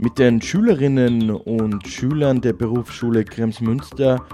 Mit 0.00 0.20
den 0.20 0.40
Schülerinnen 0.40 1.30
und 1.32 1.88
Schülern 1.88 2.40
der 2.40 2.52
Berufsschule 2.52 3.24
Kremsmünster 3.24 4.24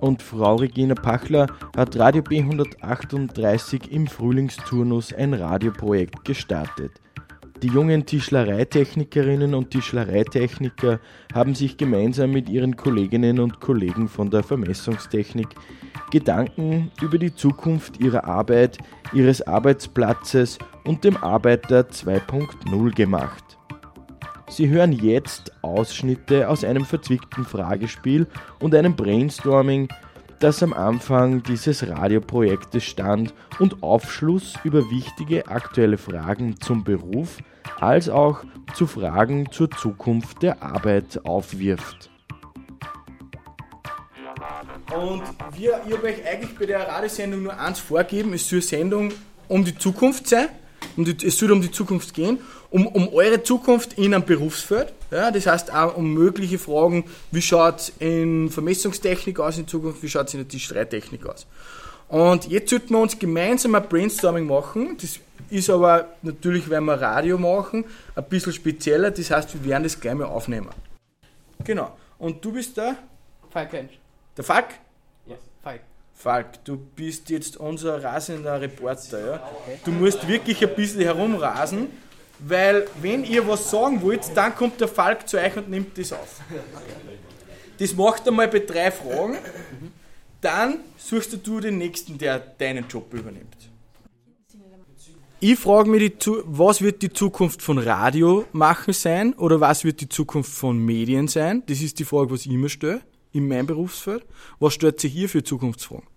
und 0.00 0.20
Frau 0.20 0.56
Regina 0.56 0.96
Pachler 0.96 1.46
hat 1.76 1.96
Radio 1.96 2.22
B138 2.22 3.88
im 3.88 4.08
Frühlingsturnus 4.08 5.12
ein 5.12 5.32
Radioprojekt 5.32 6.24
gestartet. 6.24 7.00
Die 7.62 7.68
jungen 7.68 8.04
Tischlereitechnikerinnen 8.04 9.54
und 9.54 9.70
Tischlereitechniker 9.70 10.98
haben 11.32 11.54
sich 11.54 11.76
gemeinsam 11.76 12.32
mit 12.32 12.48
ihren 12.48 12.76
Kolleginnen 12.76 13.38
und 13.38 13.60
Kollegen 13.60 14.08
von 14.08 14.28
der 14.28 14.42
Vermessungstechnik 14.42 15.50
Gedanken 16.10 16.90
über 17.00 17.18
die 17.18 17.32
Zukunft 17.32 18.00
ihrer 18.00 18.24
Arbeit, 18.24 18.78
ihres 19.12 19.40
Arbeitsplatzes 19.46 20.58
und 20.84 21.04
dem 21.04 21.16
Arbeiter 21.16 21.82
2.0 21.82 22.92
gemacht. 22.96 23.51
Sie 24.52 24.68
hören 24.68 24.92
jetzt 24.92 25.50
Ausschnitte 25.62 26.46
aus 26.46 26.62
einem 26.62 26.84
verzwickten 26.84 27.46
Fragespiel 27.46 28.26
und 28.60 28.74
einem 28.74 28.94
Brainstorming, 28.94 29.88
das 30.40 30.62
am 30.62 30.74
Anfang 30.74 31.42
dieses 31.42 31.88
Radioprojektes 31.88 32.84
stand 32.84 33.32
und 33.60 33.82
Aufschluss 33.82 34.52
über 34.62 34.90
wichtige 34.90 35.48
aktuelle 35.48 35.96
Fragen 35.96 36.60
zum 36.60 36.84
Beruf 36.84 37.38
als 37.80 38.10
auch 38.10 38.44
zu 38.74 38.86
Fragen 38.86 39.50
zur 39.50 39.70
Zukunft 39.70 40.42
der 40.42 40.62
Arbeit 40.62 41.24
aufwirft. 41.24 42.10
Und 44.94 45.22
wir, 45.56 45.80
ich 45.86 45.94
habe 45.94 46.08
euch 46.08 46.26
eigentlich 46.30 46.58
bei 46.58 46.66
der 46.66 46.86
Radiosendung 46.88 47.44
nur 47.44 47.58
eins 47.58 47.80
vorgeben, 47.80 48.34
es 48.34 48.46
soll 48.46 48.58
eine 48.58 48.66
Sendung 48.66 49.12
um 49.48 49.64
die 49.64 49.78
Zukunft 49.78 50.26
sein, 50.26 50.48
um 50.96 51.04
die, 51.04 51.26
es 51.26 51.38
soll 51.38 51.52
um 51.52 51.60
die 51.60 51.70
Zukunft 51.70 52.14
gehen 52.14 52.38
um, 52.72 52.86
um 52.86 53.08
eure 53.12 53.42
Zukunft 53.42 53.94
in 53.94 54.14
einem 54.14 54.24
Berufsfeld. 54.24 54.92
Ja, 55.10 55.30
das 55.30 55.46
heißt 55.46 55.72
auch 55.72 55.96
um 55.96 56.12
mögliche 56.12 56.58
Fragen, 56.58 57.04
wie 57.30 57.42
schaut 57.42 57.80
es 57.80 57.92
in 57.98 58.50
Vermessungstechnik 58.50 59.38
aus 59.38 59.58
in 59.58 59.68
Zukunft, 59.68 60.02
wie 60.02 60.08
schaut 60.08 60.28
es 60.28 60.34
in 60.34 60.40
der 60.40 60.48
Tischstreittechnik 60.48 61.26
aus. 61.26 61.46
Und 62.08 62.48
jetzt 62.48 62.70
sollten 62.70 62.90
wir 62.90 63.00
uns 63.00 63.18
gemeinsam 63.18 63.74
ein 63.74 63.88
Brainstorming 63.88 64.46
machen. 64.46 64.96
Das 65.00 65.20
ist 65.50 65.70
aber 65.70 66.08
natürlich, 66.22 66.68
wenn 66.68 66.84
wir 66.84 66.94
Radio 66.94 67.38
machen, 67.38 67.84
ein 68.14 68.24
bisschen 68.24 68.52
spezieller. 68.52 69.10
Das 69.10 69.30
heißt, 69.30 69.54
wir 69.54 69.70
werden 69.70 69.84
das 69.84 70.00
gleich 70.00 70.14
mal 70.14 70.24
aufnehmen. 70.24 70.68
Genau. 71.64 71.96
Und 72.18 72.44
du 72.44 72.52
bist 72.52 72.76
der? 72.76 72.96
Falk 73.50 73.72
Hensch. 73.72 73.98
Der 74.36 74.44
Falk? 74.44 74.66
Falk, 76.22 76.64
du 76.64 76.76
bist 76.76 77.30
jetzt 77.30 77.56
unser 77.56 78.02
rasender 78.02 78.60
Reporter. 78.60 79.26
Ja? 79.26 79.42
Du 79.84 79.90
musst 79.90 80.26
wirklich 80.28 80.62
ein 80.62 80.74
bisschen 80.74 81.02
herumrasen 81.02 81.88
weil 82.46 82.86
wenn 83.00 83.24
ihr 83.24 83.46
was 83.46 83.70
sagen 83.70 84.02
wollt, 84.02 84.20
dann 84.34 84.54
kommt 84.54 84.80
der 84.80 84.88
Falk 84.88 85.28
zu 85.28 85.38
euch 85.38 85.56
und 85.56 85.70
nimmt 85.70 85.96
das 85.96 86.12
auf. 86.12 86.40
Das 87.78 87.94
macht 87.94 88.26
er 88.26 88.32
mal 88.32 88.48
bei 88.48 88.60
drei 88.60 88.90
Fragen. 88.90 89.38
Dann 90.40 90.80
suchst 90.96 91.46
du 91.46 91.60
den 91.60 91.78
nächsten, 91.78 92.18
der 92.18 92.38
deinen 92.38 92.86
Job 92.88 93.12
übernimmt. 93.14 93.56
Ich 95.40 95.58
frage 95.58 95.90
mich, 95.90 96.12
was 96.44 96.82
wird 96.82 97.02
die 97.02 97.12
Zukunft 97.12 97.62
von 97.62 97.78
Radio 97.78 98.44
machen 98.52 98.92
sein 98.92 99.34
oder 99.34 99.60
was 99.60 99.82
wird 99.84 100.00
die 100.00 100.08
Zukunft 100.08 100.52
von 100.52 100.78
Medien 100.78 101.26
sein? 101.26 101.64
Das 101.66 101.80
ist 101.80 101.98
die 101.98 102.04
Frage, 102.04 102.30
was 102.30 102.46
ich 102.46 102.52
immer 102.52 102.68
stelle 102.68 103.00
in 103.32 103.48
meinem 103.48 103.66
Berufsfeld. 103.66 104.24
Was 104.60 104.74
stellt 104.74 105.00
sich 105.00 105.12
hier 105.12 105.28
für 105.28 105.42
Zukunftsfragen? 105.42 106.11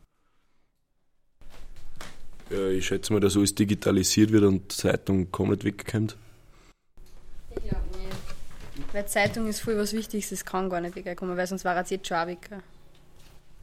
Ja, 2.50 2.68
ich 2.68 2.86
schätze 2.86 3.12
mal, 3.12 3.20
dass 3.20 3.36
alles 3.36 3.56
digitalisiert 3.56 4.32
wird 4.32 4.44
und 4.44 4.72
Zeitung 4.72 5.32
komplett 5.32 5.64
wegkommt. 5.64 6.16
Ja, 7.64 7.78
nee. 7.94 8.84
Weil 8.94 9.08
Zeitung 9.08 9.48
ist 9.48 9.62
voll 9.62 9.78
was 9.78 9.94
Wichtiges, 9.94 10.30
das 10.30 10.46
kann 10.46 10.70
gar 10.70 10.80
nicht 10.80 10.96
wegkommen, 10.96 11.36
weil 11.36 11.48
sonst 11.48 11.66
war 11.66 11.76
es 11.78 11.90
jetzt 11.90 12.08
schon 12.08 12.18
auch 12.18 12.28
weg. 12.28 12.50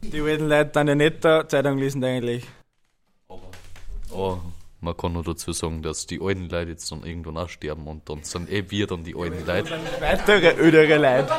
Die 0.01 0.19
alten 0.19 0.49
Leute 0.49 0.71
dann 0.71 0.87
ja 0.89 0.95
nicht 0.95 1.23
da 1.23 1.47
Zeitung 1.47 1.77
lesen 1.77 2.03
eigentlich. 2.03 2.45
Aber 3.29 3.41
oh, 4.11 4.39
man 4.81 4.97
kann 4.97 5.13
nur 5.13 5.23
dazu 5.23 5.53
sagen, 5.53 5.81
dass 5.81 6.05
die 6.05 6.19
alten 6.21 6.49
Leute 6.49 6.71
jetzt 6.71 6.91
dann 6.91 7.03
irgendwann 7.03 7.37
auch 7.37 7.47
sterben 7.47 7.87
und 7.87 8.09
dann 8.09 8.23
sind 8.23 8.51
eh 8.51 8.69
wir 8.69 8.85
dann 8.85 9.05
die 9.05 9.15
alten 9.15 9.45
Leute. 9.45 9.79
Weitere 10.01 10.59
ödere 10.59 10.97
Leute. 10.97 11.33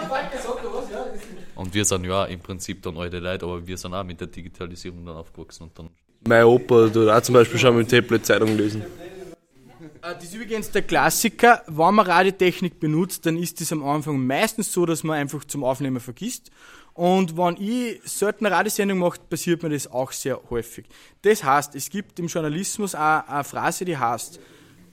Und 1.55 1.75
wir 1.75 1.85
sind 1.85 2.05
ja 2.05 2.25
im 2.25 2.41
Prinzip 2.41 2.83
dann 2.83 2.97
alte 2.97 3.19
Leute, 3.19 3.45
aber 3.45 3.67
wir 3.67 3.77
sind 3.77 3.93
auch 3.93 4.03
mit 4.03 4.19
der 4.19 4.29
Digitalisierung 4.29 5.05
dann 5.05 5.17
aufgewachsen 5.17 5.65
und 5.65 5.79
dann 5.79 5.91
mein 6.27 6.45
Opa 6.45 6.89
tut 6.89 7.09
auch 7.09 7.21
zum 7.23 7.35
Beispiel 7.35 7.59
schon 7.59 7.77
mit 7.77 7.91
dem 7.91 8.03
Tablet 8.03 8.27
Zeitung 8.27 8.57
lesen. 8.57 8.83
Äh, 8.83 10.15
das 10.15 10.25
ist 10.25 10.35
übrigens 10.35 10.71
der 10.71 10.83
Klassiker. 10.83 11.63
Wenn 11.67 11.95
man 11.95 12.07
Radiotechnik 12.07 12.79
benutzt, 12.79 13.27
dann 13.27 13.37
ist 13.37 13.61
es 13.61 13.73
am 13.73 13.85
Anfang 13.85 14.25
meistens 14.27 14.73
so, 14.73 14.87
dass 14.87 15.03
man 15.03 15.17
einfach 15.19 15.45
zum 15.45 15.65
Aufnehmen 15.65 16.01
vergisst. 16.01 16.51
Und 16.95 17.37
wenn 17.37 17.57
ich 17.57 18.01
selten 18.05 18.47
eine 18.47 18.55
Radiosendung 18.55 18.99
mache, 18.99 19.19
passiert 19.29 19.63
mir 19.63 19.71
das 19.71 19.91
auch 19.91 20.13
sehr 20.13 20.41
häufig. 20.49 20.87
Das 21.23 21.43
heißt, 21.43 21.75
es 21.75 21.91
gibt 21.91 22.19
im 22.21 22.29
Journalismus 22.29 22.95
auch 22.95 23.27
eine 23.27 23.43
Phrase, 23.43 23.85
die 23.85 23.97
heißt 23.97 24.39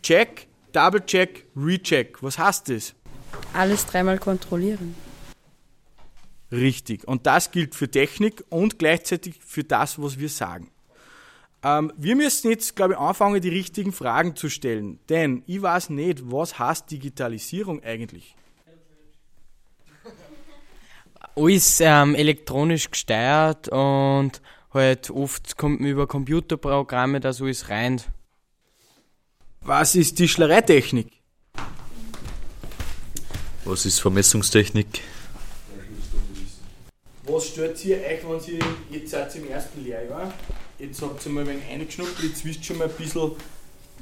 Check, 0.01 0.47
Double 0.71 1.05
Check, 1.05 1.45
Recheck. 1.55 2.23
Was 2.23 2.39
heißt 2.39 2.69
das? 2.69 2.95
Alles 3.53 3.85
dreimal 3.85 4.17
kontrollieren. 4.17 4.95
Richtig. 6.51 7.07
Und 7.07 7.27
das 7.27 7.51
gilt 7.51 7.75
für 7.75 7.89
Technik 7.89 8.43
und 8.49 8.79
gleichzeitig 8.79 9.35
für 9.45 9.63
das, 9.63 10.01
was 10.01 10.19
wir 10.19 10.29
sagen. 10.29 10.69
Ähm, 11.63 11.93
wir 11.95 12.15
müssen 12.15 12.49
jetzt, 12.49 12.75
glaube 12.75 12.93
ich, 12.93 12.99
anfangen, 12.99 13.39
die 13.39 13.49
richtigen 13.49 13.91
Fragen 13.91 14.35
zu 14.35 14.49
stellen. 14.49 14.99
Denn 15.09 15.43
ich 15.45 15.61
weiß 15.61 15.91
nicht, 15.91 16.31
was 16.31 16.57
heißt 16.57 16.89
Digitalisierung 16.89 17.83
eigentlich? 17.83 18.35
Alles 21.35 21.79
ähm, 21.79 22.15
elektronisch 22.15 22.89
gesteuert 22.91 23.69
und 23.69 24.41
halt 24.73 25.09
oft 25.11 25.57
kommt 25.57 25.79
man 25.79 25.89
über 25.89 26.07
Computerprogramme 26.07 27.19
das 27.19 27.41
alles 27.41 27.69
rein. 27.69 28.01
Was 29.61 29.95
ist 29.95 30.15
Tischlereitechnik? 30.15 31.07
Was 33.63 33.85
ist 33.85 33.99
Vermessungstechnik? 33.99 35.01
Was 37.23 37.47
stört 37.47 37.85
ihr 37.85 37.97
euch, 37.97 38.27
wenn 38.27 38.39
Sie 38.39 38.59
jetzt 38.89 39.11
seid 39.11 39.35
im 39.35 39.47
ersten 39.47 39.83
Lehrjahr? 39.83 40.33
Jetzt 40.81 40.99
habt 41.03 41.23
ihr 41.27 41.31
mal 41.31 41.41
ein 41.41 41.47
wenig 41.47 41.69
reingeschnuppert, 41.69 42.23
jetzt 42.23 42.43
wisst 42.43 42.61
ihr 42.61 42.63
schon 42.63 42.79
mal 42.79 42.89
ein 42.89 42.95
bisschen, 42.95 43.33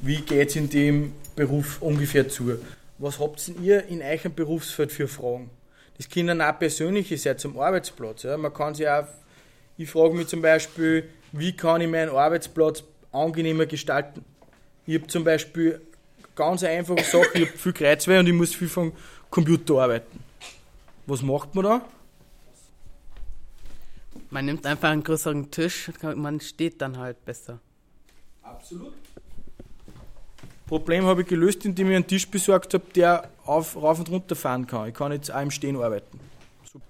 wie 0.00 0.22
geht 0.22 0.48
es 0.48 0.56
in 0.56 0.70
dem 0.70 1.12
Beruf 1.36 1.82
ungefähr 1.82 2.26
zu. 2.26 2.56
Was 2.96 3.18
habt 3.18 3.52
ihr 3.62 3.84
in 3.88 4.00
eurem 4.00 4.34
Berufsfeld 4.34 4.90
für 4.90 5.06
Fragen? 5.06 5.50
Das 5.98 6.08
können 6.08 6.40
auch 6.40 6.58
persönliche 6.58 7.18
sein 7.18 7.36
zum 7.36 7.58
Arbeitsplatz. 7.58 8.22
Ja. 8.22 8.38
Man 8.38 8.54
kann 8.54 8.74
sich 8.74 8.88
auch, 8.88 9.04
ich 9.76 9.90
frage 9.90 10.14
mich 10.14 10.28
zum 10.28 10.40
Beispiel, 10.40 11.04
wie 11.32 11.54
kann 11.54 11.82
ich 11.82 11.88
meinen 11.88 12.16
Arbeitsplatz 12.16 12.82
angenehmer 13.12 13.66
gestalten? 13.66 14.24
Ich 14.86 14.94
habe 14.94 15.06
zum 15.06 15.22
Beispiel 15.22 15.82
ganz 16.34 16.62
einfache 16.62 17.04
Sache, 17.04 17.28
ich 17.34 17.46
habe 17.46 17.58
viel 17.58 17.72
Kreuzweh 17.74 18.20
und 18.20 18.26
ich 18.26 18.32
muss 18.32 18.54
viel 18.54 18.68
vom 18.68 18.92
Computer 19.28 19.82
arbeiten. 19.82 20.24
Was 21.04 21.20
macht 21.20 21.54
man 21.54 21.64
da? 21.64 21.88
Man 24.30 24.46
nimmt 24.46 24.66
einfach 24.66 24.90
einen 24.90 25.02
größeren 25.02 25.50
Tisch, 25.50 25.90
man 26.02 26.40
steht 26.40 26.80
dann 26.80 26.98
halt 26.98 27.24
besser. 27.24 27.60
Absolut. 28.42 28.92
Problem 30.66 31.04
habe 31.04 31.22
ich 31.22 31.28
gelöst, 31.28 31.64
indem 31.64 31.90
ich 31.90 31.96
einen 31.96 32.06
Tisch 32.06 32.28
besorgt 32.28 32.74
habe, 32.74 32.84
der 32.94 33.28
auf, 33.44 33.74
rauf 33.74 33.98
und 33.98 34.08
runter 34.08 34.36
fahren 34.36 34.68
kann. 34.68 34.88
Ich 34.88 34.94
kann 34.94 35.10
jetzt 35.10 35.32
auch 35.32 35.40
im 35.40 35.50
Stehen 35.50 35.76
arbeiten. 35.76 36.20
Super. 36.64 36.84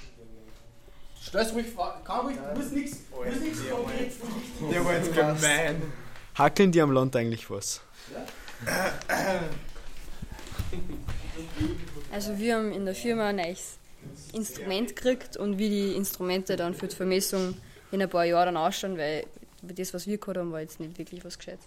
Stellst 1.22 1.54
ruhig 1.54 1.66
Fragen, 1.69 2.04
kann 2.04 2.26
ruhig, 2.26 2.36
muss 2.54 2.70
nichts, 2.72 2.98
muss 3.10 3.41
nichts 3.41 3.60
Der 4.70 4.84
war 4.84 4.94
jetzt 4.94 5.14
gemein. 5.14 5.82
Hackeln 6.34 6.72
die 6.72 6.82
am 6.82 6.92
Land 6.92 7.16
eigentlich 7.16 7.50
was? 7.50 7.80
Also 12.12 12.38
wir 12.38 12.56
haben 12.56 12.72
in 12.72 12.84
der 12.84 12.94
Firma 12.94 13.28
ein 13.28 13.36
neues 13.36 13.79
Instrument 14.32 14.94
gekriegt 14.94 15.36
und 15.36 15.58
wie 15.58 15.68
die 15.68 15.97
Instrumente 15.97 16.56
dann 16.56 16.74
für 16.74 16.88
die 16.88 16.97
Vermessung 16.97 17.56
in 17.91 18.02
ein 18.02 18.08
paar 18.08 18.24
Jahren 18.24 18.54
dann 18.54 18.56
ausschauen, 18.56 18.97
weil 18.97 19.24
das, 19.62 19.92
was 19.92 20.06
wir 20.06 20.18
gehabt 20.18 20.38
haben, 20.38 20.52
war 20.52 20.60
jetzt 20.60 20.80
nicht 20.80 20.97
wirklich 20.98 21.24
was 21.24 21.38
Gescheites. 21.38 21.64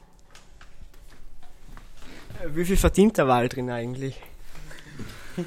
Wie 2.47 2.65
viel 2.65 2.77
verdient 2.77 3.17
der 3.17 3.27
Wahl 3.27 3.47
drin 3.47 3.69
eigentlich? 3.69 4.19
Das, 5.35 5.45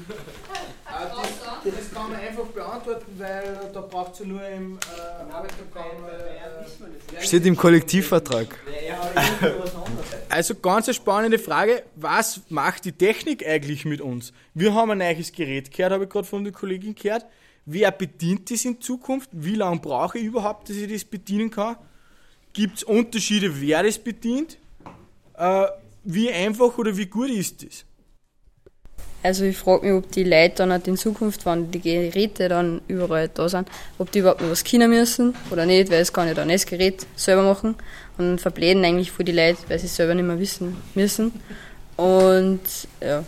das, 1.63 1.93
kann 1.93 2.11
man 2.11 2.19
einfach 2.19 2.45
beantworten, 2.45 3.11
weil 3.17 3.69
da 3.73 3.81
braucht 3.81 4.13
es 4.13 4.19
ja 4.19 4.25
nur 4.25 4.47
im 4.47 4.77
äh, 4.77 5.31
Arbeitsprogramm. 5.31 5.85
Äh, 7.15 7.21
Steht 7.21 7.45
im 7.45 7.55
Kollektivvertrag. 7.55 8.47
Also 10.29 10.55
ganz 10.55 10.87
eine 10.87 10.93
spannende 10.93 11.39
Frage, 11.39 11.83
was 11.95 12.41
macht 12.49 12.85
die 12.85 12.91
Technik 12.91 13.47
eigentlich 13.47 13.85
mit 13.85 14.01
uns? 14.01 14.33
Wir 14.53 14.73
haben 14.73 14.91
ein 14.91 14.97
neues 14.99 15.31
Gerät 15.31 15.71
gehört, 15.71 15.93
habe 15.93 16.03
ich 16.03 16.09
gerade 16.09 16.27
von 16.27 16.43
der 16.43 16.53
Kollegin 16.53 16.95
gehört. 16.95 17.25
Wer 17.65 17.91
bedient 17.91 18.49
das 18.51 18.63
in 18.65 18.79
Zukunft? 18.79 19.29
Wie 19.33 19.55
lange 19.55 19.79
brauche 19.79 20.17
ich 20.17 20.25
überhaupt, 20.25 20.69
dass 20.69 20.77
ich 20.77 20.91
das 20.91 21.03
bedienen 21.03 21.49
kann? 21.49 21.77
Gibt 22.53 22.77
es 22.77 22.83
Unterschiede, 22.83 23.61
wer 23.61 23.83
das 23.83 23.97
bedient? 23.97 24.57
Äh, 25.37 25.67
wie 26.03 26.31
einfach 26.31 26.77
oder 26.77 26.95
wie 26.95 27.05
gut 27.05 27.29
ist 27.29 27.65
das? 27.65 27.85
Also 29.27 29.43
ich 29.43 29.57
frage 29.57 29.85
mich, 29.85 29.93
ob 29.93 30.09
die 30.13 30.23
Leute 30.23 30.55
dann 30.55 30.71
halt 30.71 30.87
in 30.87 30.95
Zukunft, 30.95 31.45
wenn 31.45 31.69
die 31.69 31.81
Geräte 31.81 32.47
dann 32.47 32.79
überall 32.87 33.27
da 33.27 33.49
sind, 33.49 33.67
ob 33.97 34.09
die 34.09 34.19
überhaupt 34.19 34.39
noch 34.39 34.49
was 34.49 34.63
können 34.63 34.89
müssen 34.89 35.35
oder 35.51 35.65
nicht, 35.65 35.91
weil 35.91 35.99
es 35.99 36.13
kann 36.13 36.29
ja 36.29 36.33
dann 36.33 36.47
das 36.47 36.65
Gerät 36.65 37.05
selber 37.17 37.43
machen 37.43 37.75
und 38.17 38.39
verbläden 38.39 38.85
eigentlich 38.85 39.11
für 39.11 39.25
die 39.25 39.33
Leute, 39.33 39.57
weil 39.67 39.79
sie 39.79 39.87
es 39.87 39.97
selber 39.97 40.15
nicht 40.15 40.23
mehr 40.23 40.39
wissen 40.39 40.77
müssen. 40.95 41.33
Und 41.97 42.61
ja. 43.01 43.25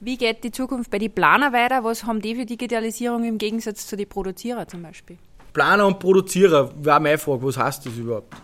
Wie 0.00 0.16
geht 0.16 0.42
die 0.42 0.50
Zukunft 0.50 0.90
bei 0.90 0.98
den 0.98 1.12
Planer 1.12 1.52
weiter? 1.52 1.84
Was 1.84 2.02
haben 2.02 2.20
die 2.20 2.34
für 2.34 2.44
Digitalisierung 2.44 3.22
im 3.22 3.38
Gegensatz 3.38 3.86
zu 3.86 3.96
den 3.96 4.08
Produzierer 4.08 4.66
zum 4.66 4.82
Beispiel? 4.82 5.16
Planer 5.52 5.86
und 5.86 6.00
Produzierer, 6.00 6.72
wäre 6.84 6.98
meine 6.98 7.18
Frage, 7.18 7.44
was 7.44 7.56
heißt 7.56 7.86
das 7.86 7.96
überhaupt? 7.96 8.34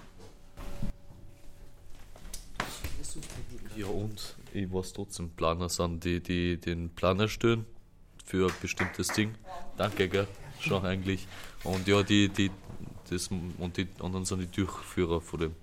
Ja, 3.76 3.86
und 3.86 4.37
ich 4.52 4.72
weiß 4.72 4.92
trotzdem, 4.92 5.30
Planer 5.30 5.68
sind 5.68 6.04
die, 6.04 6.20
die 6.20 6.56
den 6.56 6.90
Planer 6.90 7.28
stellen 7.28 7.66
für 8.24 8.48
ein 8.48 8.54
bestimmtes 8.60 9.08
Ding. 9.08 9.34
Danke, 9.76 10.08
gell? 10.08 10.26
Schon 10.60 10.84
eigentlich. 10.84 11.26
Und 11.64 11.86
ja, 11.86 12.02
die, 12.02 12.28
die, 12.28 12.50
das, 13.08 13.28
und 13.28 13.76
die 13.76 13.88
anderen 14.00 14.24
sind 14.24 14.40
die 14.40 14.46
Durchführer 14.46 15.20
von 15.20 15.40
dem. 15.40 15.54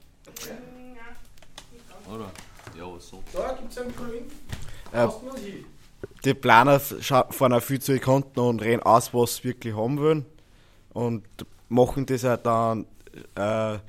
Oder? 2.07 2.31
Ja, 2.77 2.91
was 2.91 3.09
so. 3.09 3.23
Da 3.33 3.53
gibt 3.53 3.71
es 3.71 3.77
einen 3.77 3.95
Kollegen. 3.95 4.31
Äh, 4.91 5.07
die 6.23 6.33
Planer 6.33 6.79
fahren 6.79 7.53
auch 7.53 7.61
viel 7.61 7.81
zu 7.81 7.93
den 7.93 8.01
Konten 8.01 8.39
und 8.39 8.61
reden 8.61 8.83
aus, 8.83 9.13
was 9.13 9.37
sie 9.37 9.45
wirklich 9.45 9.75
haben 9.75 9.97
wollen. 9.99 10.25
Und 10.93 11.25
machen 11.69 12.05
das 12.05 12.25
auch 12.25 12.37
dann, 12.37 12.85
äh, 13.35 13.79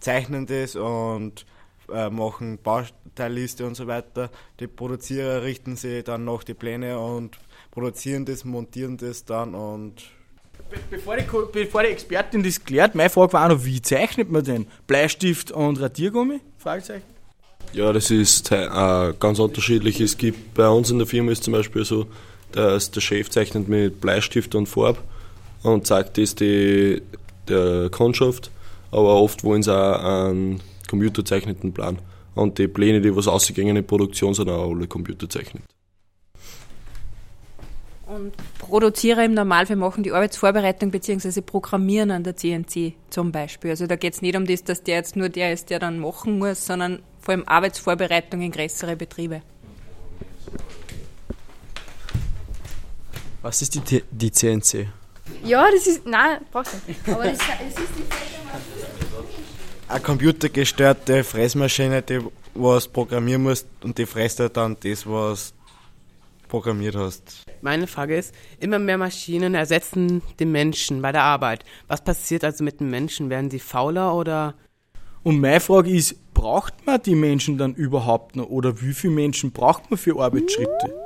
zeichnen 0.00 0.46
das 0.46 0.76
und 0.76 1.46
äh, 1.92 2.10
machen 2.10 2.58
Bauteilliste 2.62 3.66
und 3.66 3.74
so 3.74 3.86
weiter. 3.86 4.30
Die 4.60 4.66
Produzierer 4.66 5.42
richten 5.42 5.76
sich 5.76 6.04
dann 6.04 6.24
nach 6.24 6.44
die 6.44 6.54
Pläne 6.54 6.98
und 6.98 7.38
produzieren 7.70 8.24
das, 8.24 8.44
montieren 8.44 8.96
das 8.96 9.24
dann 9.24 9.54
und 9.54 10.02
Be 10.70 10.78
bevor, 10.90 11.16
die, 11.16 11.24
bevor 11.52 11.82
die 11.82 11.88
Expertin 11.88 12.42
das 12.42 12.64
klärt, 12.64 12.94
meine 12.94 13.10
Frage 13.10 13.32
war 13.34 13.44
auch 13.44 13.56
noch, 13.56 13.64
wie 13.64 13.82
zeichnet 13.82 14.30
man 14.30 14.42
denn? 14.42 14.66
Bleistift 14.86 15.50
und 15.50 15.78
Radiergummi? 15.78 16.40
Fragezeichen. 16.56 17.04
Ja, 17.74 17.92
das 17.92 18.10
ist 18.10 18.50
äh, 18.52 19.12
ganz 19.18 19.38
unterschiedlich. 19.38 20.00
Es 20.00 20.16
gibt 20.16 20.54
bei 20.54 20.68
uns 20.68 20.90
in 20.90 20.98
der 20.98 21.06
Firma 21.06 21.32
ist 21.32 21.44
zum 21.44 21.52
Beispiel 21.52 21.84
so, 21.84 22.06
dass 22.52 22.90
der 22.90 23.00
Chef 23.00 23.30
zeichnet 23.30 23.68
mit 23.68 24.00
Bleistift 24.00 24.54
und 24.54 24.66
Farb 24.66 24.98
und 25.62 25.86
zeigt 25.86 26.18
das 26.18 26.34
die, 26.34 27.02
der 27.48 27.88
Kundschaft, 27.90 28.50
aber 28.90 29.14
oft 29.14 29.44
wollen 29.44 29.62
sie 29.62 29.74
auch 29.74 30.26
einen 30.26 30.60
computerzeichneten 30.92 31.72
Plan. 31.72 31.98
Und 32.34 32.58
die 32.58 32.68
Pläne, 32.68 33.00
die 33.00 33.14
was 33.16 33.26
ausgehen 33.26 33.74
in 33.74 33.86
Produktion, 33.86 34.34
sind 34.34 34.50
auch 34.50 34.70
alle 34.70 34.86
computerzeichnet. 34.86 35.62
Und 38.06 38.34
Produzierer 38.58 39.24
im 39.24 39.32
Normalfall 39.32 39.76
machen 39.76 40.02
die 40.02 40.12
Arbeitsvorbereitung 40.12 40.90
bzw. 40.90 41.40
Programmieren 41.40 42.10
an 42.10 42.24
der 42.24 42.36
CNC 42.36 42.92
zum 43.08 43.32
Beispiel. 43.32 43.70
Also 43.70 43.86
da 43.86 43.96
geht 43.96 44.12
es 44.12 44.20
nicht 44.20 44.36
um 44.36 44.44
das, 44.44 44.64
dass 44.64 44.82
der 44.82 44.96
jetzt 44.96 45.16
nur 45.16 45.30
der 45.30 45.54
ist, 45.54 45.70
der 45.70 45.78
dann 45.78 45.98
machen 45.98 46.38
muss, 46.38 46.66
sondern 46.66 47.00
vor 47.20 47.32
allem 47.32 47.44
Arbeitsvorbereitung 47.46 48.42
in 48.42 48.52
größere 48.52 48.96
Betriebe. 48.96 49.40
Was 53.40 53.62
ist 53.62 53.74
die, 53.74 54.02
die 54.10 54.30
CNC? 54.30 54.88
Ja, 55.44 55.70
das 55.70 55.86
ist. 55.86 56.04
Nein, 56.06 56.40
brauchst 56.50 56.74
du 56.74 56.78
nicht. 56.86 57.00
Aber 57.08 57.24
das, 57.24 57.38
das 57.38 57.84
ist 57.84 57.92
die 57.96 58.31
Eine 59.92 60.00
computergesteuerte 60.00 61.22
Fressmaschine, 61.22 62.00
die 62.00 62.20
was 62.54 62.88
programmieren 62.88 63.42
musst 63.42 63.66
und 63.82 63.98
die 63.98 64.06
fresst 64.06 64.40
halt 64.40 64.56
dann 64.56 64.74
das, 64.82 65.06
was 65.06 65.52
programmiert 66.48 66.96
hast. 66.96 67.44
Meine 67.60 67.86
Frage 67.86 68.16
ist, 68.16 68.34
immer 68.58 68.78
mehr 68.78 68.96
Maschinen 68.96 69.54
ersetzen 69.54 70.22
den 70.40 70.50
Menschen 70.50 71.02
bei 71.02 71.12
der 71.12 71.24
Arbeit. 71.24 71.66
Was 71.88 72.02
passiert 72.02 72.42
also 72.42 72.64
mit 72.64 72.80
den 72.80 72.88
Menschen? 72.88 73.28
Werden 73.28 73.50
sie 73.50 73.58
fauler 73.58 74.14
oder 74.14 74.54
Und 75.24 75.40
meine 75.40 75.60
Frage 75.60 75.90
ist, 75.90 76.16
braucht 76.32 76.86
man 76.86 77.02
die 77.02 77.14
Menschen 77.14 77.58
dann 77.58 77.74
überhaupt 77.74 78.34
noch 78.34 78.48
oder 78.48 78.80
wie 78.80 78.94
viele 78.94 79.12
Menschen 79.12 79.52
braucht 79.52 79.90
man 79.90 79.98
für 79.98 80.18
Arbeitsschritte? 80.18 81.01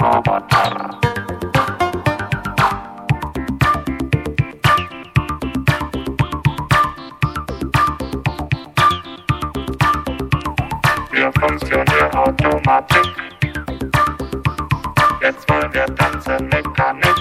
Roboter. 0.00 0.98
Wir 11.10 11.32
funktionieren 11.32 12.14
Automatik. 12.14 13.06
Jetzt 15.20 15.50
wollen 15.50 15.72
wir 15.74 15.86
tanzen 15.96 16.48
Mechanik. 16.48 17.16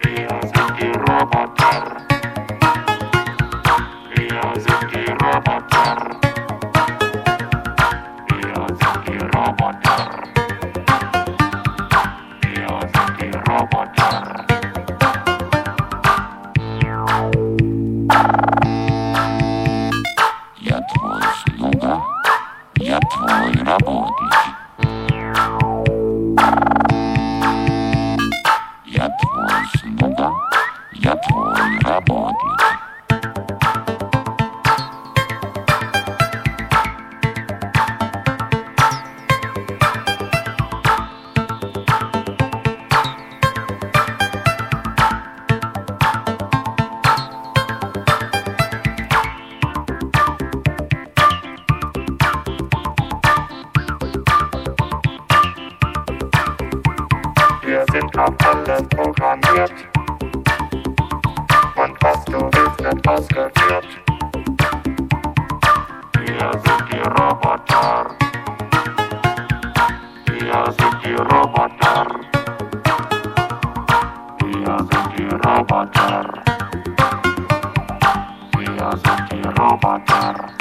Wir 0.00 0.28
sind 0.40 0.80
die 0.80 0.92
Roboter. 0.98 1.96
Wir 4.14 4.60
sind 4.60 4.90
die 4.90 5.10
Roboter. 5.22 6.29
Sind 13.60 13.72
die 13.72 13.76
Roboter. 13.76 14.29
Alles 58.20 58.86
programmiert. 58.88 59.72
Und 61.76 62.02
was 62.02 62.24
du 62.26 62.38
willst, 62.52 62.82
wird 62.82 63.08
ausgeführt. 63.08 63.86
Wir 66.12 66.50
sind 66.52 66.92
die 66.92 67.00
Roboter. 67.00 68.06
Wir 70.26 70.72
sind 70.72 70.96
die 71.04 71.14
Roboter. 71.14 72.06
Wir 74.44 74.78
sind 74.78 75.18
die 75.18 75.28
Roboter. 75.48 76.24
Wir 78.58 78.90
sind 78.90 79.32
die 79.32 79.60
Roboter. 79.60 80.59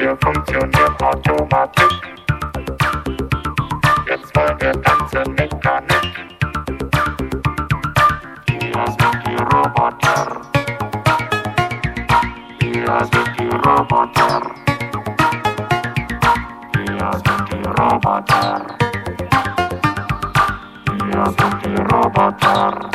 Wir 0.00 0.16
funktionieren 0.16 0.96
Automatik. 1.02 1.92
Jetzt 4.08 4.34
wollen 4.34 4.58
wir 4.58 4.80
tanzen 4.80 5.34
Mechanik. 5.34 6.14
Wir 8.46 8.86
sind 8.86 9.26
die 9.26 9.36
Roboter. 9.36 10.40
Wir 12.60 12.98
sind 13.12 13.30
die 13.38 13.48
Roboter. 13.50 14.40
Wir 16.72 17.12
sind 17.12 17.52
die 17.52 17.68
Roboter. 17.68 18.66
Wir 21.04 21.24
sind 21.26 21.56
die 21.62 21.94
Roboter. 21.94 22.89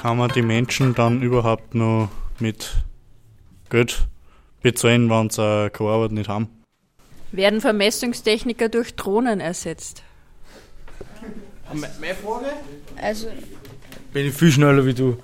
Kann 0.00 0.16
man 0.16 0.30
die 0.30 0.40
Menschen 0.40 0.94
dann 0.94 1.20
überhaupt 1.20 1.74
noch 1.74 2.08
mit 2.38 2.70
Geld 3.68 4.06
bezahlen, 4.62 5.10
wenn 5.10 5.28
sie 5.28 5.42
äh, 5.42 5.68
keine 5.68 5.90
Arbeit 5.90 6.12
nicht 6.12 6.30
haben? 6.30 6.48
Werden 7.32 7.60
Vermessungstechniker 7.60 8.70
durch 8.70 8.96
Drohnen 8.96 9.40
ersetzt? 9.40 10.02
Meine 11.74 12.14
Frage? 12.14 12.46
Also, 12.96 13.28
Bin 14.14 14.28
ich 14.28 14.32
viel 14.32 14.50
schneller 14.50 14.86
wie 14.86 14.94
du. 14.94 15.18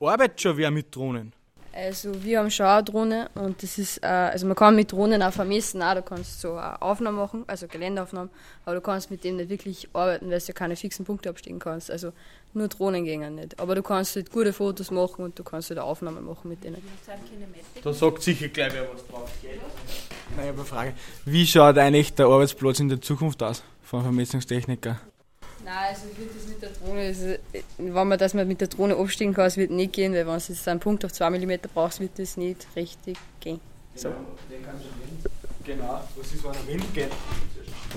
Arbeitet 0.00 0.40
schon 0.40 0.56
wer 0.56 0.70
mit 0.70 0.96
Drohnen? 0.96 1.34
Also 1.72 2.22
wir 2.22 2.38
haben 2.38 2.50
schon 2.50 2.66
eine 2.66 2.84
Drohne 2.84 3.30
und 3.34 3.62
das 3.62 3.78
ist, 3.78 4.02
äh, 4.02 4.06
also 4.06 4.46
man 4.46 4.56
kann 4.56 4.76
mit 4.76 4.92
Drohnen 4.92 5.22
auch 5.22 5.32
vermessen, 5.32 5.82
auch, 5.82 5.94
du 5.94 6.02
kannst 6.02 6.40
so 6.40 6.52
eine 6.52 6.80
Aufnahmen 6.82 7.16
machen, 7.16 7.44
also 7.46 7.66
Geländeaufnahmen, 7.66 8.30
aber 8.64 8.76
du 8.76 8.80
kannst 8.80 9.10
mit 9.10 9.24
dem 9.24 9.36
nicht 9.36 9.48
wirklich 9.48 9.88
arbeiten, 9.92 10.30
weil 10.30 10.38
du 10.38 10.44
ja 10.44 10.52
keine 10.52 10.76
fixen 10.76 11.04
Punkte 11.04 11.30
abstecken 11.30 11.58
kannst. 11.58 11.90
Also 11.90 12.12
nur 12.54 12.68
Drohnen 12.68 13.04
gehen 13.04 13.34
nicht. 13.34 13.58
Aber 13.58 13.74
du 13.74 13.82
kannst 13.82 14.14
halt 14.16 14.30
gute 14.30 14.52
Fotos 14.52 14.90
machen 14.90 15.24
und 15.24 15.38
du 15.38 15.42
kannst 15.42 15.70
halt 15.70 15.80
Aufnahmen 15.80 16.24
machen 16.24 16.50
mit 16.50 16.62
denen. 16.62 16.82
Da 17.82 17.92
sagt 17.92 18.22
sicher 18.22 18.48
gleich 18.48 18.74
wer 18.74 18.88
was 18.92 19.06
drauf. 19.06 19.30
Na, 20.36 20.42
ich 20.42 20.48
habe 20.48 20.58
eine 20.58 20.66
Frage. 20.66 20.94
Wie 21.24 21.46
schaut 21.46 21.78
eigentlich 21.78 22.14
der 22.14 22.26
Arbeitsplatz 22.26 22.80
in 22.80 22.88
der 22.88 23.00
Zukunft 23.00 23.42
aus 23.42 23.62
von 23.82 24.02
Vermessungstechniker? 24.02 25.00
Nein, 25.64 25.74
also 25.88 26.02
ich 26.10 26.18
würde 26.18 26.30
das 26.34 26.48
mit 26.48 26.62
der 26.62 26.70
Drohne, 26.70 27.00
also, 27.00 27.26
wenn 27.78 28.08
man 28.08 28.18
das 28.18 28.34
mal 28.34 28.44
mit 28.44 28.60
der 28.60 28.68
Drohne 28.68 28.96
absteigen 28.96 29.32
kann, 29.32 29.46
es 29.46 29.56
wird 29.56 29.70
nicht 29.70 29.92
gehen, 29.92 30.12
weil 30.12 30.26
wenn 30.26 30.38
du 30.38 30.44
jetzt 30.48 30.68
einen 30.68 30.80
Punkt 30.80 31.04
auf 31.04 31.12
2 31.12 31.30
mm 31.30 31.52
brauchst, 31.72 32.00
wird 32.00 32.18
das 32.18 32.36
nicht 32.36 32.66
richtig 32.74 33.16
gehen. 33.40 33.60
So. 33.94 34.08
Genau, 35.64 36.00
was 36.16 36.32
ist, 36.32 36.44
wenn 36.44 36.52
der 36.52 36.66
Wind 36.66 36.94
geht? 36.94 37.12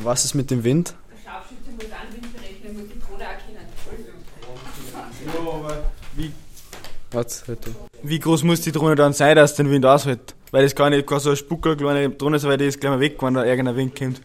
Was 0.03 0.25
ist 0.25 0.35
mit 0.35 0.51
dem 0.51 0.63
Wind? 0.63 0.93
Der 1.09 1.31
Scharfschütze 1.31 1.71
muss 1.71 1.85
einen 1.85 2.13
Wind 2.13 2.33
berechnen, 2.33 2.73
muss 2.73 2.93
die 2.93 2.99
Drohne 2.99 3.23
auch 3.23 3.39
kennen. 3.43 3.65
Ja, 5.25 5.39
aber 5.39 5.83
wie, 6.15 6.31
Was? 7.15 7.43
Wie 8.03 8.19
groß 8.19 8.43
muss 8.43 8.61
die 8.61 8.71
Drohne 8.73 8.95
dann 8.95 9.13
sein, 9.13 9.35
dass 9.35 9.55
den 9.55 9.69
Wind 9.71 9.85
aushält? 9.85 10.35
Weil 10.51 10.63
das 10.63 10.75
kann 10.75 10.91
nicht 10.91 11.07
keine 11.07 11.21
so 11.21 11.29
eine 11.29 11.37
Spuckel 11.37 11.77
kleine 11.77 12.09
Drohne 12.09 12.39
sein, 12.39 12.51
weil 12.51 12.57
die 12.57 12.65
ist 12.65 12.79
gleich 12.79 12.91
mal 12.91 12.99
weg, 12.99 13.21
wenn 13.21 13.33
da 13.33 13.45
irgendein 13.45 13.75
Wind 13.77 13.95
kommt. 13.97 14.21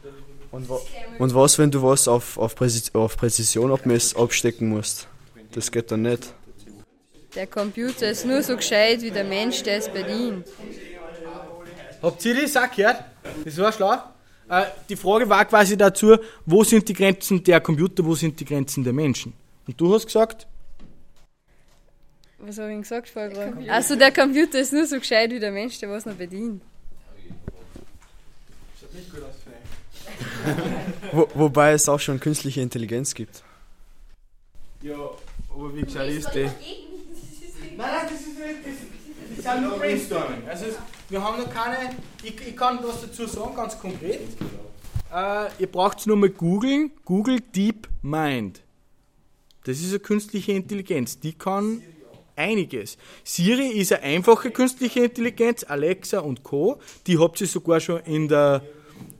Und, 0.52 0.68
wa 0.68 0.80
und 1.18 1.34
was, 1.34 1.58
wenn 1.58 1.70
du 1.70 1.82
was 1.82 2.08
auf, 2.08 2.36
auf, 2.36 2.54
Präzi 2.56 2.90
auf 2.92 3.16
Präzision 3.16 3.70
abmess 3.72 4.16
abstecken 4.16 4.68
musst? 4.68 5.06
Das 5.52 5.70
geht 5.70 5.90
dann 5.90 6.02
nicht. 6.02 6.34
Der 7.34 7.46
Computer 7.46 8.10
ist 8.10 8.26
nur 8.26 8.42
so 8.42 8.56
gescheit 8.56 9.02
wie 9.02 9.10
der 9.10 9.24
Mensch, 9.24 9.62
der 9.62 9.78
es 9.78 9.88
bedient. 9.88 10.46
Habt 12.02 12.24
ihr 12.24 12.42
das 12.42 12.56
auch 12.56 12.70
gehört? 12.74 13.04
Das 13.44 13.56
war 13.58 13.72
schlau. 13.72 13.94
Äh, 14.48 14.64
die 14.88 14.96
Frage 14.96 15.28
war 15.28 15.44
quasi 15.44 15.76
dazu, 15.76 16.16
wo 16.44 16.64
sind 16.64 16.88
die 16.88 16.94
Grenzen 16.94 17.42
der 17.44 17.60
Computer, 17.60 18.04
wo 18.04 18.16
sind 18.16 18.38
die 18.40 18.44
Grenzen 18.44 18.82
der 18.82 18.92
Menschen? 18.92 19.32
Und 19.66 19.80
du 19.80 19.94
hast 19.94 20.06
gesagt, 20.06 20.48
Was 22.38 22.58
habe 22.58 22.72
ich 22.72 22.80
gesagt 22.80 23.08
vorher? 23.10 23.54
Also 23.68 23.94
der 23.94 24.10
Computer 24.10 24.58
ist 24.58 24.72
nur 24.72 24.86
so 24.86 24.98
gescheit 24.98 25.30
wie 25.30 25.38
der 25.38 25.52
Mensch, 25.52 25.78
der 25.78 25.90
was 25.90 26.04
noch 26.04 26.14
bedient. 26.14 26.62
Wo, 31.12 31.28
wobei 31.34 31.72
es 31.72 31.88
auch 31.88 32.00
schon 32.00 32.20
künstliche 32.20 32.60
Intelligenz 32.60 33.14
gibt. 33.14 33.42
Ja, 34.82 34.94
aber 35.54 35.74
wie 35.74 35.82
gescheit 35.82 36.10
ist 36.12 36.30
die? 36.34 36.44
Nein, 36.44 36.54
nein, 37.76 37.88
das 38.04 38.20
ist 38.20 38.26
nicht. 38.28 38.78
Das, 39.36 39.54
ist 39.54 39.60
nur 39.62 39.78
Brainstorming. 39.78 40.48
Also, 40.48 40.66
es- 40.66 40.76
wir 41.08 41.22
haben 41.22 41.40
noch 41.42 41.50
keine. 41.50 41.76
Ich, 42.22 42.34
ich 42.46 42.56
kann 42.56 42.78
was 42.82 43.00
dazu 43.02 43.26
sagen, 43.26 43.54
ganz 43.56 43.78
konkret. 43.78 44.20
Äh, 45.12 45.46
ihr 45.58 45.66
braucht 45.66 46.06
nur 46.06 46.16
mal 46.16 46.30
googeln: 46.30 46.92
Google 47.04 47.40
Deep 47.40 47.88
Mind. 48.02 48.60
Das 49.64 49.78
ist 49.80 49.90
eine 49.90 49.98
künstliche 50.00 50.52
Intelligenz. 50.52 51.18
Die 51.20 51.32
kann 51.32 51.82
einiges. 52.36 52.96
Siri 53.24 53.68
ist 53.68 53.92
eine 53.92 54.02
einfache 54.04 54.50
künstliche 54.50 55.00
Intelligenz, 55.04 55.64
Alexa 55.64 56.20
und 56.20 56.42
Co. 56.42 56.80
Die 57.06 57.18
habt 57.18 57.40
ihr 57.40 57.46
sogar 57.46 57.80
schon 57.80 58.00
in 58.04 58.28
der 58.28 58.62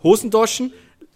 Hosentaschen. 0.03 0.73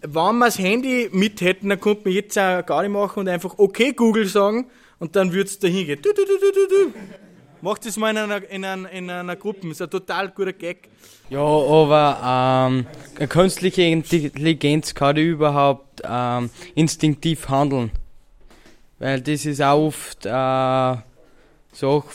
Wenn 0.07 0.37
wir 0.37 0.45
das 0.45 0.59
Handy 0.59 1.09
mit 1.11 1.41
hätten, 1.41 1.69
dann 1.69 1.79
könnte 1.79 2.03
man 2.05 2.13
jetzt 2.13 2.37
auch 2.37 2.65
gar 2.65 2.81
nicht 2.81 2.91
machen 2.91 3.19
und 3.21 3.27
einfach 3.27 3.55
okay 3.57 3.93
Google 3.93 4.27
sagen 4.27 4.67
und 4.99 5.15
dann 5.15 5.31
würde 5.33 5.49
es 5.49 5.59
dahin 5.59 5.85
gehen. 5.85 5.99
Du, 6.01 6.09
du, 6.13 6.25
du, 6.25 6.37
du, 6.39 6.51
du, 6.51 6.67
du. 6.67 6.93
Macht 7.61 7.85
das 7.85 7.97
mal 7.97 8.11
in 8.11 8.17
einer, 8.17 8.49
in, 8.49 8.63
einer, 8.63 8.91
in 8.91 9.09
einer 9.09 9.35
Gruppe. 9.35 9.67
Ist 9.69 9.81
ein 9.81 9.89
total 9.89 10.29
guter 10.29 10.53
Gag. 10.53 10.89
Ja, 11.29 11.39
aber 11.39 12.67
ähm, 12.69 12.85
eine 13.17 13.27
künstliche 13.27 13.81
Intelligenz 13.83 14.93
kann 14.93 15.17
überhaupt 15.17 16.01
ähm, 16.07 16.51
instinktiv 16.75 17.49
handeln. 17.49 17.91
Weil 18.99 19.21
das 19.21 19.45
ist 19.45 19.61
auch 19.61 19.87
oft 19.87 20.25
äh, 20.25 20.29
Sache, 20.29 21.03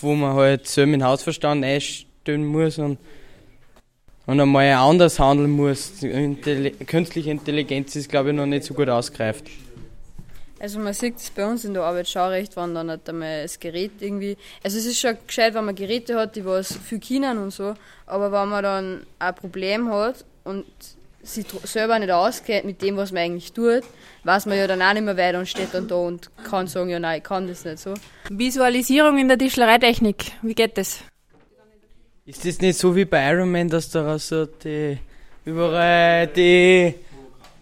wo 0.01 0.15
man 0.15 0.35
halt 0.35 0.69
selber 0.69 0.93
den 0.93 1.05
Hausverstand 1.05 1.65
einstellen 1.65 2.47
muss 2.47 2.79
und, 2.79 2.99
und 4.31 4.41
einmal 4.41 4.71
anders 4.75 5.19
handeln 5.19 5.51
muss. 5.51 5.95
Die 5.95 6.09
Intelli 6.09 6.71
künstliche 6.87 7.33
Intelligenz 7.33 7.97
ist, 7.97 8.09
glaube 8.09 8.31
ich, 8.31 8.37
noch 8.37 8.47
nicht 8.47 8.63
so 8.63 8.75
gut 8.75 8.89
ausgereift. 8.89 9.45
Also 10.61 10.79
man 10.79 10.93
sieht 10.93 11.17
es 11.17 11.31
bei 11.31 11.45
uns 11.45 11.65
in 11.65 11.75
der 11.75 11.83
Arbeit 11.83 12.09
schon 12.09 12.29
recht, 12.29 12.57
wenn 12.57 12.73
dann 12.73 12.87
nicht 12.87 13.09
einmal 13.09 13.43
das 13.43 13.59
Gerät 13.59 13.91
irgendwie. 13.99 14.37
Also 14.63 14.79
es 14.79 14.87
ist 14.87 15.01
schon 15.01 15.17
gescheit, 15.27 15.55
wenn 15.55 15.65
man 15.65 15.75
Geräte 15.75 16.17
hat, 16.17 16.37
die 16.37 16.45
was 16.45 16.77
viel 16.77 17.01
können 17.01 17.39
und 17.39 17.51
so, 17.51 17.75
aber 18.07 18.31
wenn 18.31 18.49
man 18.51 18.63
dann 18.63 19.07
ein 19.19 19.35
Problem 19.35 19.91
hat 19.91 20.25
und 20.45 20.67
sich 21.23 21.47
selber 21.65 21.99
nicht 21.99 22.13
auskennt 22.13 22.67
mit 22.67 22.81
dem, 22.83 22.97
was 22.97 23.11
man 23.11 23.23
eigentlich 23.23 23.53
tut, 23.53 23.83
weiß 24.23 24.47
man 24.47 24.59
ja 24.59 24.69
dann 24.69 24.81
auch 24.81 24.93
nicht 24.93 25.05
mehr 25.05 25.17
weiter 25.17 25.41
und 25.41 25.49
steht 25.49 25.75
dann 25.75 25.89
da 25.89 25.97
und 25.97 26.31
kann 26.45 26.69
sagen, 26.69 26.91
ja 26.91 27.01
nein, 27.01 27.19
ich 27.19 27.25
kann 27.25 27.49
das 27.49 27.65
nicht 27.65 27.81
so. 27.81 27.95
Visualisierung 28.31 29.19
in 29.19 29.27
der 29.27 29.39
Tischlereitechnik, 29.39 30.33
wie 30.43 30.55
geht 30.55 30.79
das? 30.79 31.01
Ist 32.31 32.45
das 32.45 32.61
nicht 32.61 32.79
so 32.79 32.95
wie 32.95 33.05
bei 33.05 33.29
Iron 33.29 33.51
Man, 33.51 33.69
dass 33.69 33.91
da 33.91 34.17
so 34.17 34.47
die, 34.47 34.97
überall 35.45 36.29
die 36.29 36.95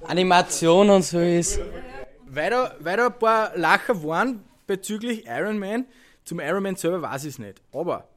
Animation 0.07 0.91
und 0.91 1.03
so 1.03 1.21
ist? 1.21 1.59
Weil 2.27 2.51
da 2.51 3.07
ein 3.07 3.19
paar 3.19 3.57
Lacher 3.57 4.03
waren 4.05 4.45
bezüglich 4.67 5.25
Iron 5.25 5.59
Man. 5.59 5.87
Zum 6.23 6.41
Iron 6.41 6.63
Man 6.63 6.77
selber 6.77 7.01
weiß 7.01 7.25
ich 7.25 7.31
es 7.31 7.39
nicht. 7.39 7.63
Aber 7.73 8.11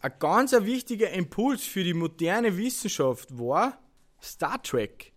ein 0.00 0.12
ganz 0.18 0.52
wichtiger 0.52 1.10
Impuls 1.10 1.64
für 1.64 1.84
die 1.84 1.92
moderne 1.92 2.56
Wissenschaft 2.56 3.28
war 3.38 3.76
Star 4.22 4.62
Trek. 4.62 5.12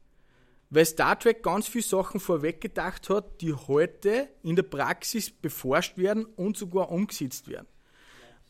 Weil 0.71 0.83
Star 0.83 1.17
Trek 1.17 1.41
ganz 1.41 1.69
viele 1.69 1.85
Sachen 1.85 2.19
vorweggedacht 2.19 3.09
hat, 3.09 3.39
die 3.39 3.53
heute 3.53 4.27
in 4.43 4.57
der 4.57 4.63
Praxis 4.63 5.31
beforscht 5.31 5.97
werden 5.97 6.25
und 6.25 6.57
sogar 6.57 6.91
umgesetzt 6.91 7.47
werden. 7.47 7.67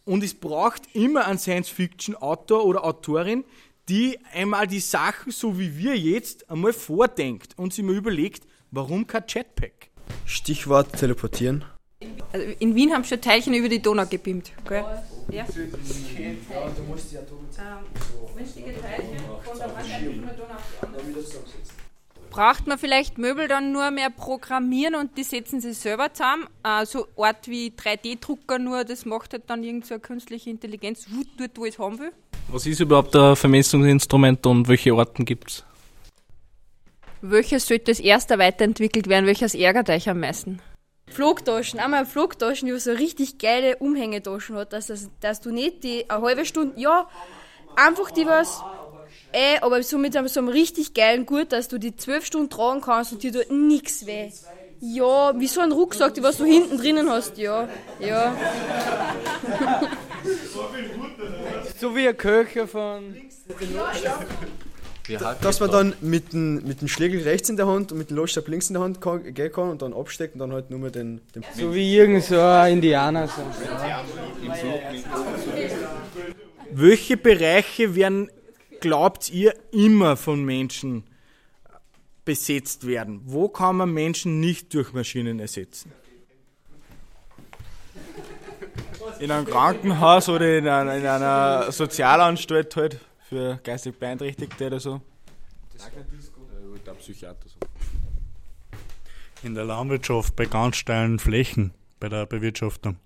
Und 0.05 0.23
es 0.23 0.33
braucht 0.33 0.83
immer 0.95 1.27
einen 1.27 1.37
Science-Fiction-Autor 1.37 2.65
oder 2.65 2.83
Autorin, 2.83 3.43
die 3.87 4.17
einmal 4.33 4.67
die 4.67 4.79
Sachen, 4.79 5.31
so 5.31 5.59
wie 5.59 5.77
wir 5.77 5.97
jetzt, 5.97 6.49
einmal 6.49 6.73
vordenkt 6.73 7.57
und 7.57 7.73
sich 7.73 7.83
mal 7.83 7.95
überlegt, 7.95 8.45
warum 8.71 9.05
kein 9.05 9.23
Jetpack? 9.27 9.89
Stichwort 10.25 10.93
teleportieren. 10.97 11.65
Also 12.33 12.47
in 12.59 12.75
Wien 12.75 12.93
haben 12.93 13.03
schon 13.03 13.21
Teilchen 13.21 13.53
über 13.53 13.69
die 13.69 13.81
Donau 13.81 14.05
gebimmt. 14.05 14.51
Gell? 14.67 14.83
Ja. 15.29 15.45
Braucht 22.31 22.65
man 22.65 22.77
vielleicht 22.77 23.17
Möbel 23.17 23.49
dann 23.49 23.73
nur 23.73 23.91
mehr 23.91 24.09
programmieren 24.09 24.95
und 24.95 25.17
die 25.17 25.23
setzen 25.23 25.59
sie 25.59 25.73
selber 25.73 26.13
zusammen? 26.13 26.47
Äh, 26.63 26.85
so 26.85 27.05
Art 27.17 27.49
wie 27.49 27.73
3D-Drucker, 27.77 28.57
nur 28.57 28.85
das 28.85 29.05
macht 29.05 29.33
halt 29.33 29.43
dann 29.47 29.63
irgendeine 29.63 29.87
so 29.87 29.93
eine 29.95 30.01
künstliche 30.01 30.49
Intelligenz 30.49 31.07
dort, 31.37 31.51
wo 31.55 31.65
ich 31.65 31.73
es 31.73 31.79
haben 31.79 31.99
will. 31.99 32.13
Was 32.47 32.65
ist 32.65 32.79
überhaupt 32.79 33.13
ein 33.17 33.35
Vermessungsinstrument 33.35 34.45
und 34.45 34.69
welche 34.69 34.95
Orten 34.95 35.25
gibt 35.25 35.49
es? 35.49 35.65
Welches 37.21 37.67
sollte 37.67 37.91
als 37.91 37.99
erster 37.99 38.39
weiterentwickelt 38.39 39.09
werden? 39.09 39.25
Welches 39.25 39.53
ärgert 39.53 39.89
euch 39.89 40.09
am 40.09 40.21
meisten? 40.21 40.61
Flugtaschen, 41.07 41.81
einmal 41.81 42.05
Flugtaschen, 42.05 42.69
die 42.69 42.79
so 42.79 42.93
richtig 42.93 43.39
geile 43.39 43.75
Umhängetaschen 43.75 44.55
hat, 44.55 44.71
dass, 44.71 44.87
dass, 44.87 45.09
dass 45.19 45.41
du 45.41 45.51
nicht 45.51 45.83
die 45.83 46.09
eine 46.09 46.21
halbe 46.23 46.45
Stunde, 46.45 46.79
ja, 46.79 47.09
einfach 47.75 48.09
die 48.11 48.25
was, 48.25 48.63
eh, 49.33 49.59
aber 49.61 49.81
so 49.83 49.97
mit 49.97 50.15
einem, 50.15 50.27
so 50.27 50.39
einem 50.39 50.49
richtig 50.49 50.93
geilen 50.93 51.25
Gurt, 51.25 51.51
dass 51.51 51.67
du 51.67 51.77
die 51.77 51.95
zwölf 51.95 52.25
Stunden 52.25 52.49
tragen 52.49 52.81
kannst 52.81 53.13
und 53.13 53.23
dir 53.23 53.31
tut 53.31 53.51
nix 53.51 54.05
weh. 54.05 54.29
Ja, 54.79 55.39
wie 55.39 55.47
so 55.47 55.61
ein 55.61 55.71
Rucksack, 55.71 56.15
die 56.15 56.23
was 56.23 56.37
du 56.37 56.45
hinten 56.45 56.77
drinnen 56.77 57.09
hast, 57.09 57.37
ja, 57.37 57.69
ja. 57.99 58.35
So 61.79 61.95
wie 61.95 62.07
ein 62.07 62.15
Köcher 62.15 62.67
von. 62.67 63.15
Dass 65.41 65.59
man 65.59 65.71
dann 65.71 65.95
mit 66.01 66.31
dem, 66.31 66.63
mit 66.63 66.81
dem 66.81 66.87
Schlägel 66.87 67.23
rechts 67.23 67.49
in 67.49 67.57
der 67.57 67.67
Hand 67.67 67.91
und 67.91 67.97
mit 67.97 68.11
dem 68.11 68.17
Losstab 68.17 68.47
links 68.47 68.69
in 68.69 68.75
der 68.75 68.83
Hand 68.83 69.01
kann, 69.01 69.33
gehen 69.33 69.51
kann 69.51 69.69
und 69.69 69.81
dann 69.81 69.93
absteckt 69.93 70.35
und 70.35 70.39
dann 70.39 70.53
halt 70.53 70.69
nur 70.69 70.79
mehr 70.79 70.91
den, 70.91 71.21
den 71.33 71.43
So 71.57 71.73
wie 71.73 71.97
irgend 71.97 72.23
so 72.23 72.39
ein 72.39 72.73
Indianer. 72.73 73.27
So. 73.27 73.41
Welche 76.71 77.17
Bereiche 77.17 77.95
werden, 77.95 78.29
glaubt 78.81 79.29
ihr, 79.29 79.53
immer 79.71 80.17
von 80.17 80.43
Menschen 80.43 81.05
besetzt 82.25 82.85
werden? 82.85 83.21
Wo 83.25 83.47
kann 83.47 83.77
man 83.77 83.93
Menschen 83.93 84.39
nicht 84.39 84.73
durch 84.73 84.93
Maschinen 84.93 85.39
ersetzen? 85.39 85.91
In 89.19 89.31
einem 89.31 89.45
Krankenhaus 89.45 90.29
oder 90.29 90.57
in 90.57 90.67
einer, 90.67 90.95
in 90.95 91.05
einer 91.05 91.71
Sozialanstalt 91.71 92.75
halt 92.75 92.99
für 93.29 93.59
geistig 93.63 93.97
Beeinträchtigte 93.97 94.67
oder 94.67 94.79
so. 94.79 95.01
Psychiater. 97.01 97.47
In 99.43 99.55
der 99.55 99.65
Landwirtschaft 99.65 100.35
bei 100.35 100.45
ganz 100.45 100.75
steilen 100.75 101.17
Flächen 101.17 101.73
bei 101.99 102.09
der 102.09 102.27
Bewirtschaftung. 102.27 102.97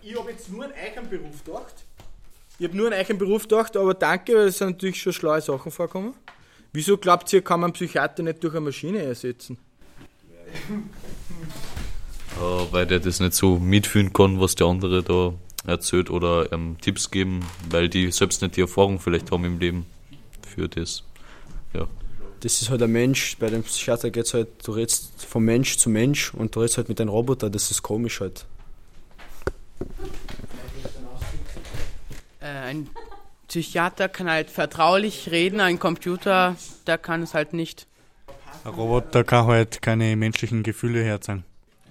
Ich 0.00 0.16
habe 0.16 0.30
jetzt 0.30 0.48
nur 0.50 0.64
an 0.64 0.70
euren 0.72 1.10
Beruf 1.10 1.44
gedacht. 1.44 1.85
Ich 2.58 2.66
habe 2.66 2.76
nur 2.76 2.86
an 2.86 2.94
euren 2.94 3.18
Beruf 3.18 3.42
gedacht, 3.42 3.76
aber 3.76 3.94
danke, 3.94 4.34
weil 4.34 4.46
es 4.46 4.58
sind 4.58 4.70
natürlich 4.70 5.00
schon 5.00 5.12
schlaue 5.12 5.40
Sachen 5.40 5.70
vorkommen. 5.70 6.14
Wieso 6.72 6.96
glaubt 6.96 7.32
ihr, 7.32 7.42
kann 7.42 7.60
man 7.60 7.68
einen 7.68 7.74
Psychiater 7.74 8.22
nicht 8.22 8.42
durch 8.42 8.54
eine 8.54 8.62
Maschine 8.62 9.02
ersetzen? 9.02 9.58
Äh, 12.36 12.40
weil 12.70 12.86
der 12.86 13.00
das 13.00 13.20
nicht 13.20 13.34
so 13.34 13.58
mitfühlen 13.58 14.12
kann, 14.12 14.40
was 14.40 14.54
der 14.54 14.66
andere 14.66 15.02
da 15.02 15.34
erzählt 15.66 16.10
oder 16.10 16.50
ähm, 16.52 16.76
Tipps 16.80 17.10
geben, 17.10 17.40
weil 17.70 17.88
die 17.88 18.10
selbst 18.10 18.40
nicht 18.40 18.56
die 18.56 18.62
Erfahrung 18.62 19.00
vielleicht 19.00 19.30
haben 19.30 19.44
im 19.44 19.58
Leben 19.58 19.86
für 20.46 20.68
das. 20.68 21.02
Ja. 21.74 21.86
Das 22.40 22.62
ist 22.62 22.70
halt 22.70 22.82
ein 22.82 22.92
Mensch, 22.92 23.36
bei 23.38 23.48
dem 23.48 23.62
Psychiater 23.62 24.10
geht 24.10 24.26
es 24.26 24.34
halt, 24.34 24.48
du 24.64 24.72
redest 24.72 25.24
vom 25.24 25.44
Mensch 25.44 25.78
zu 25.78 25.90
Mensch 25.90 26.32
und 26.32 26.54
du 26.54 26.60
redest 26.60 26.76
halt 26.76 26.88
mit 26.88 27.00
einem 27.00 27.10
Roboter, 27.10 27.50
das 27.50 27.70
ist 27.70 27.82
komisch 27.82 28.20
halt. 28.20 28.46
Ein 32.66 32.90
Psychiater 33.48 34.08
kann 34.08 34.28
halt 34.28 34.50
vertraulich 34.50 35.30
reden, 35.30 35.60
ein 35.60 35.78
Computer, 35.78 36.56
der 36.86 36.98
kann 36.98 37.22
es 37.22 37.32
halt 37.32 37.52
nicht. 37.52 37.86
Ein 38.64 38.72
Roboter 38.72 39.22
kann 39.22 39.46
halt 39.46 39.80
keine 39.82 40.16
menschlichen 40.16 40.64
Gefühle 40.64 41.02
herzeigen. 41.04 41.44